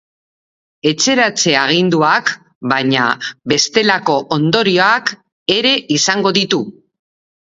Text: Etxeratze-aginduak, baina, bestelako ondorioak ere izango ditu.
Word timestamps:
Etxeratze-aginduak, 0.91 2.31
baina, 2.71 3.03
bestelako 3.53 4.15
ondorioak 4.37 5.13
ere 5.59 5.75
izango 5.99 6.33
ditu. 6.39 6.63